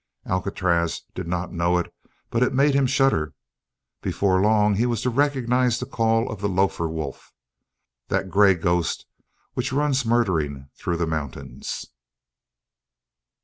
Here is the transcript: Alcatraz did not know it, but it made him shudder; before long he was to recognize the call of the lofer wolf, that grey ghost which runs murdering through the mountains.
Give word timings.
Alcatraz 0.25 1.03
did 1.13 1.27
not 1.27 1.53
know 1.53 1.77
it, 1.77 1.93
but 2.31 2.41
it 2.41 2.55
made 2.55 2.73
him 2.73 2.87
shudder; 2.87 3.35
before 4.01 4.41
long 4.41 4.73
he 4.73 4.87
was 4.87 5.03
to 5.03 5.11
recognize 5.11 5.79
the 5.79 5.85
call 5.85 6.27
of 6.31 6.41
the 6.41 6.49
lofer 6.49 6.87
wolf, 6.87 7.31
that 8.07 8.31
grey 8.31 8.55
ghost 8.55 9.05
which 9.53 9.71
runs 9.71 10.03
murdering 10.03 10.71
through 10.75 10.97
the 10.97 11.05
mountains. 11.05 11.85